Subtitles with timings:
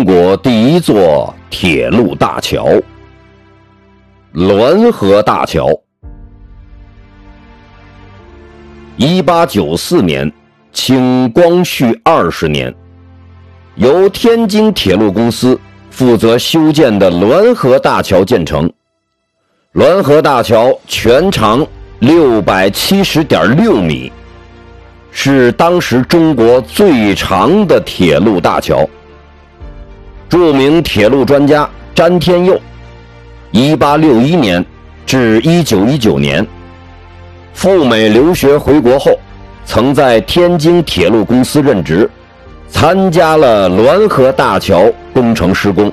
[0.00, 2.66] 中国第一座铁路大桥——
[4.32, 5.68] 滦河大桥。
[8.96, 10.32] 一八九四年，
[10.72, 12.74] 清光绪二十年，
[13.74, 15.60] 由天津铁路公司
[15.90, 18.72] 负责修建的滦河大桥建成。
[19.74, 21.66] 滦河大桥全长
[21.98, 24.10] 六百七十点六米，
[25.10, 28.88] 是当时中国最长的铁路大桥。
[30.30, 32.58] 著名铁路专家詹天佑
[33.50, 34.64] 一八六一年
[35.04, 36.46] 至一九一九年
[37.52, 39.10] 赴美留学回国后，
[39.66, 42.08] 曾在天津铁路公司任职，
[42.68, 45.92] 参加了滦河大桥工程施工。